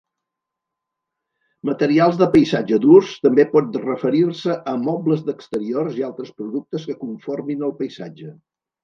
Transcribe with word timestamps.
"Materials 1.69 2.15
de 2.21 2.27
paisatge 2.35 2.79
durs" 2.85 3.11
també 3.25 3.45
pot 3.51 3.77
referir-se 3.83 4.55
a 4.71 4.73
mobles 4.87 5.21
d'exteriors 5.29 6.01
i 6.01 6.07
altres 6.09 6.33
productes 6.41 6.89
que 6.89 6.97
conformin 7.03 7.63
el 7.69 7.77
paisatge. 7.85 8.33